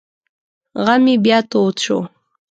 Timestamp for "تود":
1.49-1.75